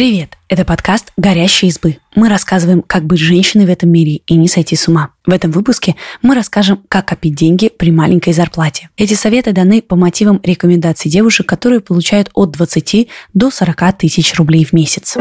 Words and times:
Привет! 0.00 0.38
Это 0.48 0.64
подкаст 0.64 1.12
«Горящие 1.18 1.68
избы». 1.68 1.98
Мы 2.14 2.30
рассказываем, 2.30 2.80
как 2.80 3.04
быть 3.04 3.18
женщиной 3.18 3.66
в 3.66 3.68
этом 3.68 3.90
мире 3.90 4.22
и 4.26 4.34
не 4.34 4.48
сойти 4.48 4.74
с 4.74 4.88
ума. 4.88 5.10
В 5.26 5.30
этом 5.30 5.50
выпуске 5.50 5.94
мы 6.22 6.34
расскажем, 6.34 6.82
как 6.88 7.08
копить 7.08 7.34
деньги 7.34 7.68
при 7.68 7.90
маленькой 7.90 8.32
зарплате. 8.32 8.88
Эти 8.96 9.12
советы 9.12 9.52
даны 9.52 9.82
по 9.82 9.96
мотивам 9.96 10.40
рекомендаций 10.42 11.10
девушек, 11.10 11.46
которые 11.46 11.80
получают 11.80 12.30
от 12.32 12.50
20 12.52 13.08
до 13.34 13.50
40 13.50 13.98
тысяч 13.98 14.34
рублей 14.36 14.64
в 14.64 14.72
месяц 14.72 15.18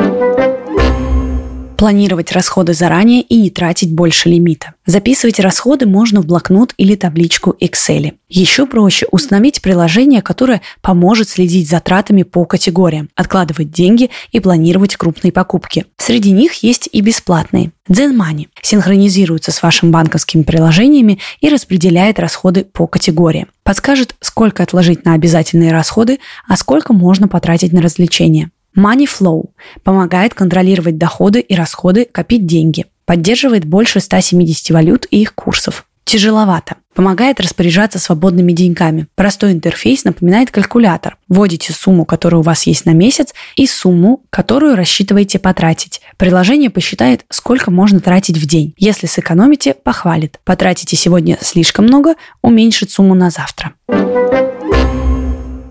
планировать 1.80 2.34
расходы 2.34 2.74
заранее 2.74 3.22
и 3.22 3.40
не 3.40 3.50
тратить 3.50 3.94
больше 3.94 4.28
лимита. 4.28 4.74
Записывать 4.86 5.40
расходы 5.40 5.86
можно 5.86 6.22
в 6.22 6.26
блокнот 6.26 6.74
или 6.76 6.96
табличку 6.96 7.56
Excel. 7.58 8.16
Еще 8.28 8.66
проще 8.66 9.08
установить 9.12 9.62
приложение, 9.62 10.22
которое 10.22 10.62
поможет 10.82 11.30
следить 11.30 11.70
за 11.70 11.80
тратами 11.80 12.24
по 12.24 12.44
категориям, 12.44 13.08
откладывать 13.16 13.72
деньги 13.72 14.10
и 14.34 14.42
планировать 14.42 14.98
крупные 14.98 15.32
покупки. 15.32 15.86
Среди 15.96 16.32
них 16.32 16.56
есть 16.64 16.90
и 16.92 17.00
бесплатные. 17.00 17.72
Zen 17.88 18.14
Money 18.14 18.48
синхронизируется 18.62 19.54
с 19.54 19.64
вашими 19.64 19.90
банковскими 19.90 20.44
приложениями 20.44 21.20
и 21.40 21.48
распределяет 21.48 22.20
расходы 22.20 22.66
по 22.66 22.88
категориям. 22.88 23.48
Подскажет, 23.64 24.16
сколько 24.20 24.64
отложить 24.64 25.06
на 25.06 25.14
обязательные 25.14 25.72
расходы, 25.72 26.20
а 26.46 26.58
сколько 26.58 26.92
можно 26.92 27.30
потратить 27.30 27.72
на 27.72 27.82
развлечения. 27.82 28.52
Money 28.80 29.08
Flow 29.08 29.50
помогает 29.84 30.34
контролировать 30.34 30.98
доходы 30.98 31.42
и 31.42 31.54
расходы, 31.54 32.06
копить 32.06 32.46
деньги. 32.46 32.86
Поддерживает 33.06 33.66
больше 33.66 34.00
170 34.00 34.72
валют 34.72 35.06
и 35.12 35.22
их 35.22 35.36
курсов. 35.36 35.86
Тяжеловато. 36.06 36.78
Помогает 36.96 37.40
распоряжаться 37.40 38.00
свободными 38.00 38.52
деньгами. 38.52 39.08
Простой 39.16 39.52
интерфейс 39.52 40.06
напоминает 40.06 40.50
калькулятор. 40.50 41.18
Вводите 41.28 41.72
сумму, 41.72 42.04
которая 42.04 42.40
у 42.40 42.44
вас 42.44 42.64
есть 42.64 42.86
на 42.86 42.92
месяц, 42.92 43.34
и 43.56 43.68
сумму, 43.68 44.24
которую 44.32 44.76
рассчитываете 44.76 45.38
потратить. 45.38 46.02
Приложение 46.18 46.72
посчитает, 46.72 47.26
сколько 47.30 47.70
можно 47.70 48.00
тратить 48.00 48.38
в 48.38 48.48
день. 48.48 48.74
Если 48.78 49.06
сэкономите, 49.06 49.76
похвалит. 49.76 50.40
Потратите 50.46 50.96
сегодня 50.96 51.38
слишком 51.42 51.86
много, 51.86 52.16
уменьшит 52.42 52.90
сумму 52.90 53.14
на 53.14 53.30
завтра. 53.30 53.74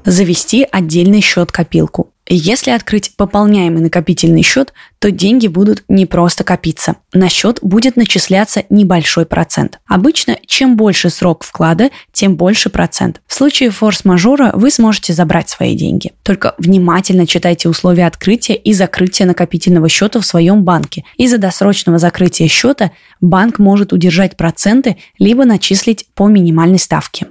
Завести 0.08 0.66
отдельный 0.72 1.20
счет-копилку. 1.20 2.12
Если 2.30 2.70
открыть 2.70 3.12
пополняемый 3.14 3.82
накопительный 3.82 4.40
счет, 4.40 4.72
то 4.98 5.10
деньги 5.10 5.48
будут 5.48 5.84
не 5.86 6.06
просто 6.06 6.44
копиться. 6.44 6.96
На 7.12 7.28
счет 7.28 7.58
будет 7.60 7.96
начисляться 7.96 8.64
небольшой 8.70 9.26
процент. 9.26 9.80
Обычно, 9.86 10.38
чем 10.46 10.78
больше 10.78 11.10
срок 11.10 11.44
вклада, 11.44 11.90
тем 12.10 12.36
больше 12.36 12.70
процент. 12.70 13.20
В 13.26 13.34
случае 13.34 13.70
форс-мажора 13.70 14.52
вы 14.54 14.70
сможете 14.70 15.12
забрать 15.12 15.50
свои 15.50 15.76
деньги. 15.76 16.12
Только 16.22 16.54
внимательно 16.56 17.26
читайте 17.26 17.68
условия 17.68 18.06
открытия 18.06 18.54
и 18.54 18.72
закрытия 18.72 19.26
накопительного 19.26 19.90
счета 19.90 20.20
в 20.20 20.26
своем 20.26 20.64
банке. 20.64 21.04
Из-за 21.18 21.36
досрочного 21.36 21.98
закрытия 21.98 22.48
счета 22.48 22.92
банк 23.20 23.58
может 23.58 23.92
удержать 23.92 24.38
проценты 24.38 24.96
либо 25.18 25.44
начислить 25.44 26.06
по 26.14 26.28
минимальной 26.28 26.78
ставке. 26.78 27.26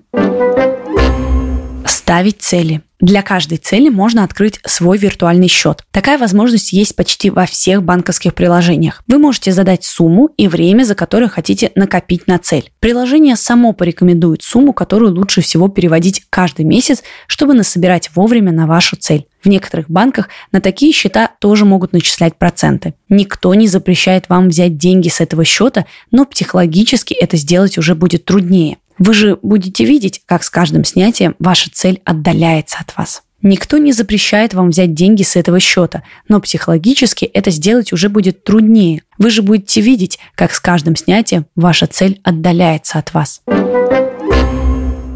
Ставить 2.07 2.41
цели. 2.41 2.83
Для 3.01 3.21
каждой 3.21 3.57
цели 3.57 3.89
можно 3.89 4.23
открыть 4.23 4.61
свой 4.65 4.97
виртуальный 4.97 5.49
счет. 5.49 5.83
Такая 5.91 6.17
возможность 6.17 6.71
есть 6.71 6.95
почти 6.95 7.29
во 7.29 7.45
всех 7.45 7.83
банковских 7.83 8.33
приложениях. 8.33 9.03
Вы 9.07 9.17
можете 9.17 9.51
задать 9.51 9.83
сумму 9.83 10.29
и 10.37 10.47
время, 10.47 10.85
за 10.85 10.95
которое 10.95 11.27
хотите 11.27 11.73
накопить 11.75 12.25
на 12.25 12.39
цель. 12.39 12.71
Приложение 12.79 13.35
само 13.35 13.73
порекомендует 13.73 14.41
сумму, 14.41 14.71
которую 14.71 15.15
лучше 15.15 15.41
всего 15.41 15.67
переводить 15.67 16.23
каждый 16.29 16.63
месяц, 16.63 17.03
чтобы 17.27 17.53
насобирать 17.53 18.09
вовремя 18.15 18.53
на 18.53 18.67
вашу 18.67 18.95
цель. 18.95 19.27
В 19.43 19.49
некоторых 19.49 19.89
банках 19.89 20.29
на 20.53 20.61
такие 20.61 20.93
счета 20.93 21.31
тоже 21.41 21.65
могут 21.65 21.91
начислять 21.91 22.37
проценты. 22.37 22.93
Никто 23.09 23.53
не 23.53 23.67
запрещает 23.67 24.29
вам 24.29 24.47
взять 24.47 24.77
деньги 24.77 25.09
с 25.09 25.19
этого 25.19 25.43
счета, 25.43 25.85
но 26.11 26.23
психологически 26.23 27.13
это 27.13 27.35
сделать 27.35 27.77
уже 27.77 27.95
будет 27.95 28.23
труднее. 28.23 28.77
Вы 28.99 29.13
же 29.13 29.37
будете 29.41 29.85
видеть, 29.85 30.21
как 30.25 30.43
с 30.43 30.49
каждым 30.49 30.83
снятием 30.83 31.35
ваша 31.39 31.69
цель 31.71 32.01
отдаляется 32.03 32.77
от 32.79 32.95
вас. 32.97 33.23
Никто 33.43 33.77
не 33.77 33.91
запрещает 33.91 34.53
вам 34.55 34.71
взять 34.71 34.95
деньги 34.95 35.21
с 35.21 35.35
этого 35.35 35.59
счета, 35.59 36.03
но 36.27 36.41
психологически 36.41 37.25
это 37.25 37.51
сделать 37.51 37.93
уже 37.93 38.09
будет 38.09 38.43
труднее. 38.43 39.03
Вы 39.19 39.29
же 39.29 39.43
будете 39.43 39.79
видеть, 39.79 40.17
как 40.35 40.53
с 40.53 40.59
каждым 40.59 40.95
снятием 40.95 41.45
ваша 41.55 41.85
цель 41.85 42.19
отдаляется 42.23 42.97
от 42.97 43.13
вас. 43.13 43.41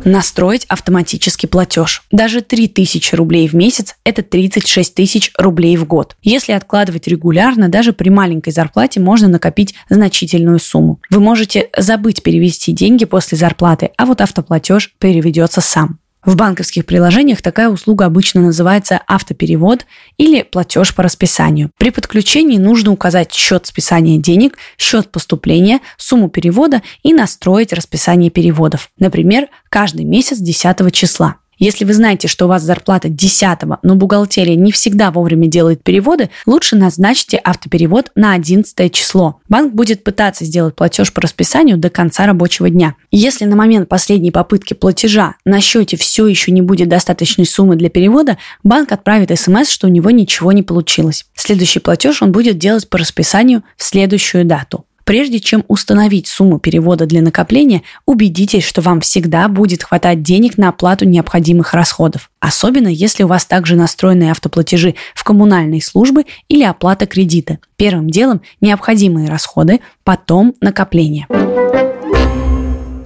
Настроить 0.03 0.66
автоматический 0.66 1.47
платеж. 1.47 2.03
Даже 2.12 2.41
3000 2.41 3.16
рублей 3.16 3.47
в 3.47 3.53
месяц– 3.53 3.95
это 4.03 4.23
36 4.23 4.95
тысяч 4.95 5.31
рублей 5.38 5.78
в 5.78 5.85
год. 5.85 6.16
Если 6.23 6.53
откладывать 6.53 7.07
регулярно, 7.07 7.69
даже 7.69 7.94
при 7.94 8.09
маленькой 8.09 8.51
зарплате 8.51 9.00
можно 9.00 9.28
накопить 9.28 9.75
значительную 9.89 10.59
сумму. 10.59 11.00
Вы 11.09 11.19
можете 11.19 11.69
забыть 11.78 12.23
перевести 12.23 12.72
деньги 12.72 13.06
после 13.06 13.38
зарплаты, 13.38 13.91
а 13.97 14.06
вот 14.06 14.22
автоплатеж 14.22 14.94
переведется 15.00 15.62
сам. 15.62 16.00
В 16.24 16.36
банковских 16.36 16.86
приложениях 16.86 17.42
такая 17.42 17.70
услуга 17.70 18.06
обычно 18.06 18.42
называется 18.42 19.02
автоперевод 19.08 19.88
или 20.18 20.44
платеж 20.44 20.94
по 20.94 21.02
расписанию. 21.02 21.72
При 21.78 21.90
подключении 21.90 22.59
нужно 22.59 22.92
указать 22.92 23.34
счет 23.34 23.66
списания 23.66 24.20
денег, 24.20 24.58
счет 24.78 25.12
поступления, 25.12 25.80
сумму 25.98 26.30
перевода 26.30 26.84
и 27.02 27.14
настроить 27.14 27.74
расписание 27.74 28.30
переводов. 28.30 28.92
Например, 29.00 29.48
каждый 29.70 30.06
месяц 30.06 30.38
10 30.38 30.94
числа. 30.94 31.41
Если 31.62 31.86
вы 31.86 31.94
знаете, 31.94 32.28
что 32.28 32.46
у 32.46 32.48
вас 32.48 32.64
зарплата 32.64 33.08
10 33.08 33.60
но 33.84 33.96
бухгалтерия 33.96 34.56
не 34.56 34.72
всегда 34.72 35.12
вовремя 35.12 35.46
делает 35.46 35.84
переводы, 35.84 36.32
лучше 36.48 36.76
назначьте 36.76 37.38
автоперевод 37.38 38.10
на 38.16 38.34
11 38.34 38.92
число. 38.92 39.40
Банк 39.48 39.76
будет 39.76 40.04
пытаться 40.04 40.44
сделать 40.44 40.76
платеж 40.76 41.14
по 41.14 41.22
расписанию 41.22 41.78
до 41.78 41.92
конца 41.92 42.26
рабочего 42.26 42.68
дня. 42.72 42.96
Если 43.12 43.46
на 43.46 43.56
момент 43.56 43.88
последней 43.90 44.32
попытки 44.32 44.74
платежа 44.74 45.36
на 45.46 45.62
счете 45.62 45.98
все 45.98 46.26
еще 46.26 46.52
не 46.52 46.64
будет 46.64 46.90
достаточной 46.90 47.46
суммы 47.46 47.76
для 47.76 47.92
перевода, 47.92 48.40
банк 48.64 48.92
отправит 48.92 49.30
смс, 49.40 49.70
что 49.70 49.86
у 49.86 49.92
него 49.92 50.10
ничего 50.10 50.52
не 50.54 50.64
получилось. 50.64 51.26
Следующий 51.36 51.80
платеж 51.80 52.24
он 52.24 52.32
будет 52.32 52.58
делать 52.58 52.90
по 52.90 52.98
расписанию 52.98 53.62
в 53.78 53.84
следующую 53.84 54.46
дату. 54.46 54.86
Прежде 55.03 55.39
чем 55.39 55.63
установить 55.67 56.28
сумму 56.28 56.59
перевода 56.59 57.06
для 57.06 57.22
накопления, 57.22 57.84
убедитесь, 58.06 58.63
что 58.63 58.81
вам 58.81 59.01
всегда 59.01 59.47
будет 59.47 59.84
хватать 59.84 60.22
денег 60.22 60.57
на 60.57 60.69
оплату 60.69 61.06
необходимых 61.06 61.73
расходов. 61.73 62.29
Особенно, 62.39 62.88
если 62.88 63.23
у 63.23 63.28
вас 63.28 63.45
также 63.45 63.75
настроены 63.75 64.31
автоплатежи 64.31 64.95
в 65.16 65.23
коммунальные 65.23 65.81
службы 65.81 66.25
или 66.47 66.63
оплата 66.63 67.06
кредита. 67.06 67.59
Первым 67.75 68.09
делом 68.09 68.41
необходимые 68.62 69.28
расходы, 69.28 69.79
потом 70.03 70.53
накопление 70.62 71.28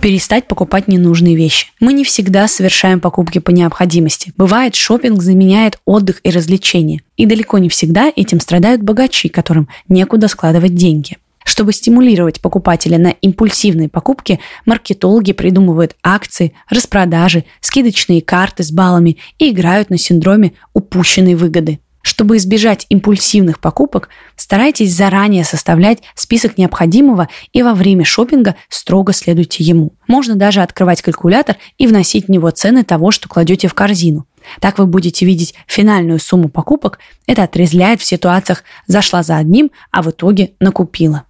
перестать 0.06 0.48
покупать 0.48 0.88
ненужные 0.88 1.36
вещи. 1.36 1.70
Мы 1.80 1.92
не 1.92 2.04
всегда 2.04 2.48
совершаем 2.48 3.00
покупки 3.00 3.40
по 3.40 3.50
необходимости. 3.50 4.34
Бывает, 4.38 4.76
шопинг 4.76 5.20
заменяет 5.24 5.80
отдых 5.84 6.20
и 6.22 6.30
развлечения. 6.30 7.02
И 7.18 7.26
далеко 7.26 7.58
не 7.58 7.70
всегда 7.70 8.14
этим 8.16 8.40
страдают 8.40 8.84
богачи, 8.84 9.30
которым 9.30 9.68
некуда 9.90 10.28
складывать 10.28 10.76
деньги. 10.76 11.18
Чтобы 11.46 11.74
стимулировать 11.74 12.42
покупателя 12.42 12.98
на 12.98 13.10
импульсивные 13.10 13.88
покупки, 13.88 14.40
маркетологи 14.66 15.32
придумывают 15.32 15.96
акции, 16.04 16.54
распродажи, 16.70 17.46
скидочные 17.62 18.22
карты 18.22 18.64
с 18.64 18.72
баллами 18.72 19.18
и 19.38 19.52
играют 19.52 19.92
на 19.92 19.98
синдроме 19.98 20.54
упущенной 20.74 21.36
выгоды. 21.36 21.80
Чтобы 22.02 22.38
избежать 22.38 22.88
импульсивных 22.90 23.60
покупок, 23.60 24.10
старайтесь 24.36 24.94
заранее 24.94 25.44
составлять 25.44 26.00
список 26.16 26.58
необходимого 26.58 27.30
и 27.54 27.64
во 27.64 27.74
время 27.74 28.06
шопинга 28.06 28.56
строго 28.70 29.14
следуйте 29.14 29.64
ему. 29.64 29.94
Можно 30.08 30.36
даже 30.36 30.62
открывать 30.62 31.02
калькулятор 31.02 31.58
и 31.78 31.88
вносить 31.88 32.26
в 32.26 32.30
него 32.30 32.50
цены 32.52 32.84
того, 32.84 33.12
что 33.12 33.30
кладете 33.30 33.68
в 33.68 33.74
корзину. 33.74 34.28
Так 34.60 34.78
вы 34.78 34.86
будете 34.86 35.26
видеть 35.26 35.56
финальную 35.68 36.20
сумму 36.20 36.50
покупок. 36.50 37.00
Это 37.28 37.44
отрезляет 37.44 38.02
в 38.02 38.06
ситуациях 38.06 38.64
«зашла 38.88 39.24
за 39.24 39.38
одним, 39.38 39.72
а 39.92 40.02
в 40.02 40.10
итоге 40.10 40.52
накупила». 40.60 41.24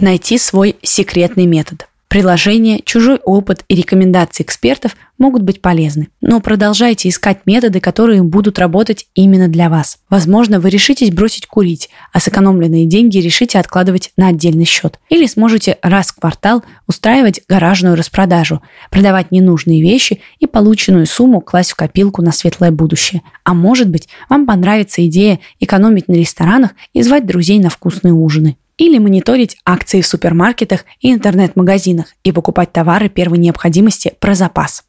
Найти 0.00 0.38
свой 0.38 0.76
секретный 0.82 1.46
метод– 1.46 1.88
Приложение, 2.14 2.80
чужой 2.84 3.16
опыт 3.24 3.64
и 3.66 3.74
рекомендации 3.74 4.44
экспертов 4.44 4.96
могут 5.18 5.42
быть 5.42 5.60
полезны. 5.60 6.10
Но 6.20 6.38
продолжайте 6.38 7.08
искать 7.08 7.40
методы, 7.44 7.80
которые 7.80 8.22
будут 8.22 8.60
работать 8.60 9.08
именно 9.16 9.48
для 9.48 9.68
вас. 9.68 9.98
Возможно, 10.08 10.60
вы 10.60 10.70
решитесь 10.70 11.10
бросить 11.10 11.48
курить, 11.48 11.90
а 12.12 12.20
сэкономленные 12.20 12.86
деньги 12.86 13.18
решите 13.18 13.58
откладывать 13.58 14.12
на 14.16 14.28
отдельный 14.28 14.64
счет. 14.64 15.00
Или 15.08 15.26
сможете 15.26 15.76
раз 15.82 16.12
в 16.12 16.20
квартал 16.20 16.62
устраивать 16.86 17.40
гаражную 17.48 17.96
распродажу, 17.96 18.62
продавать 18.92 19.32
ненужные 19.32 19.82
вещи 19.82 20.20
и 20.38 20.46
полученную 20.46 21.06
сумму 21.06 21.40
класть 21.40 21.72
в 21.72 21.74
копилку 21.74 22.22
на 22.22 22.30
светлое 22.30 22.70
будущее. 22.70 23.22
А 23.42 23.54
может 23.54 23.90
быть, 23.90 24.06
вам 24.28 24.46
понравится 24.46 25.04
идея 25.04 25.40
экономить 25.58 26.06
на 26.06 26.14
ресторанах 26.14 26.76
и 26.92 27.02
звать 27.02 27.26
друзей 27.26 27.58
на 27.58 27.70
вкусные 27.70 28.14
ужины 28.14 28.56
или 28.78 28.98
мониторить 28.98 29.56
акции 29.64 30.00
в 30.00 30.06
супермаркетах 30.06 30.84
и 31.00 31.12
интернет-магазинах 31.12 32.06
и 32.24 32.32
покупать 32.32 32.72
товары 32.72 33.08
первой 33.08 33.38
необходимости 33.38 34.12
про 34.18 34.34
запас. 34.34 34.84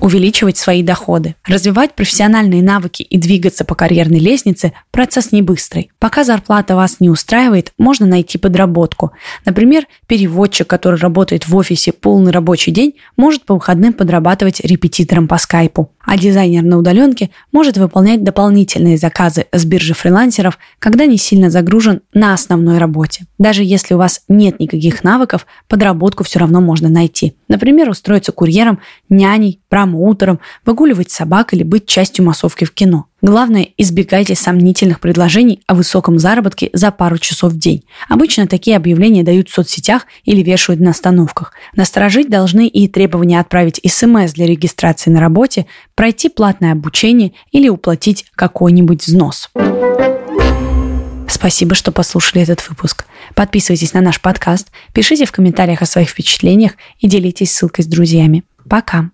увеличивать 0.00 0.58
свои 0.58 0.82
доходы. 0.82 1.34
Развивать 1.46 1.94
профессиональные 1.94 2.62
навыки 2.62 3.02
и 3.02 3.16
двигаться 3.16 3.64
по 3.64 3.74
карьерной 3.74 4.18
лестнице– 4.18 4.74
процесс 4.90 5.32
не 5.32 5.40
быстрый. 5.40 5.92
Пока 5.98 6.24
зарплата 6.24 6.76
вас 6.76 7.00
не 7.00 7.08
устраивает, 7.08 7.72
можно 7.78 8.04
найти 8.04 8.36
подработку. 8.36 9.12
Например, 9.46 9.86
переводчик, 10.06 10.66
который 10.66 11.00
работает 11.00 11.48
в 11.48 11.56
офисе 11.56 11.92
полный 11.92 12.32
рабочий 12.32 12.70
день, 12.70 12.96
может 13.16 13.46
по 13.46 13.54
выходным 13.54 13.94
подрабатывать 13.94 14.60
репетитором 14.60 15.26
по 15.26 15.38
скайпу. 15.38 15.90
А 16.06 16.18
дизайнер 16.18 16.62
на 16.62 16.78
удаленке 16.78 17.30
может 17.50 17.76
выполнять 17.76 18.22
дополнительные 18.22 18.98
заказы 18.98 19.46
с 19.52 19.64
биржи 19.64 19.94
фрилансеров, 19.94 20.58
когда 20.78 21.06
не 21.06 21.16
сильно 21.16 21.50
загружен 21.50 22.02
на 22.12 22.34
основной 22.34 22.78
работе. 22.78 23.24
Даже 23.38 23.64
если 23.64 23.94
у 23.94 23.98
вас 23.98 24.22
нет 24.28 24.60
никаких 24.60 25.02
навыков, 25.02 25.46
подработку 25.68 26.24
все 26.24 26.38
равно 26.38 26.60
можно 26.60 26.88
найти. 26.88 27.36
Например, 27.48 27.88
устроиться 27.88 28.32
курьером, 28.32 28.80
няней, 29.08 29.60
промоутером, 29.68 30.40
выгуливать 30.66 31.10
собак 31.10 31.54
или 31.54 31.62
быть 31.62 31.86
частью 31.86 32.24
массовки 32.24 32.64
в 32.64 32.72
кино. 32.72 33.06
Главное, 33.24 33.68
избегайте 33.78 34.34
сомнительных 34.34 35.00
предложений 35.00 35.62
о 35.66 35.74
высоком 35.74 36.18
заработке 36.18 36.68
за 36.74 36.90
пару 36.90 37.16
часов 37.16 37.54
в 37.54 37.58
день. 37.58 37.86
Обычно 38.06 38.46
такие 38.46 38.76
объявления 38.76 39.22
дают 39.22 39.48
в 39.48 39.54
соцсетях 39.54 40.06
или 40.24 40.42
вешают 40.42 40.82
на 40.82 40.90
остановках. 40.90 41.54
Насторожить 41.74 42.28
должны 42.28 42.68
и 42.68 42.86
требования 42.86 43.40
отправить 43.40 43.80
СМС 43.82 44.34
для 44.34 44.44
регистрации 44.46 45.10
на 45.10 45.20
работе, 45.20 45.64
пройти 45.94 46.28
платное 46.28 46.72
обучение 46.72 47.32
или 47.50 47.70
уплатить 47.70 48.26
какой-нибудь 48.34 49.06
взнос. 49.06 49.48
Спасибо, 51.26 51.74
что 51.74 51.92
послушали 51.92 52.42
этот 52.42 52.68
выпуск. 52.68 53.06
Подписывайтесь 53.34 53.94
на 53.94 54.02
наш 54.02 54.20
подкаст, 54.20 54.68
пишите 54.92 55.24
в 55.24 55.32
комментариях 55.32 55.80
о 55.80 55.86
своих 55.86 56.10
впечатлениях 56.10 56.72
и 56.98 57.08
делитесь 57.08 57.52
ссылкой 57.52 57.84
с 57.84 57.88
друзьями. 57.88 58.44
Пока! 58.68 59.13